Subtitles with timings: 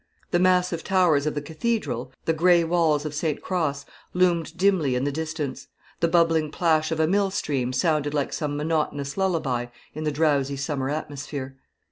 [0.31, 3.39] The massive towers of the cathedral, the grey walls of St.
[3.39, 3.85] Cross,
[4.15, 5.67] loomed dimly in the distance;
[5.99, 10.57] the bubbling plash of a mill stream sounded like some monotonous lullaby in the drowsy
[10.57, 11.55] summer atmosphere.